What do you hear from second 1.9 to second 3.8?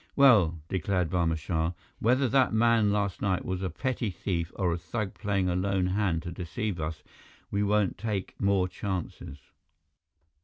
"whether that man last night was a